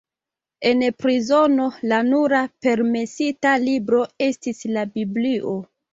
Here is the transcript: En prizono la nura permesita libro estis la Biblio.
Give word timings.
En 0.69 0.79
prizono 1.03 1.67
la 1.91 1.99
nura 2.09 2.41
permesita 2.67 3.55
libro 3.67 4.01
estis 4.29 4.65
la 4.79 4.91
Biblio. 4.97 5.55